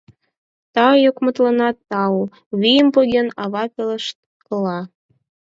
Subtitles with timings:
[0.73, 2.21] —Тау, йокматланат тау,—
[2.59, 4.79] вийым поген, ава пелешткала.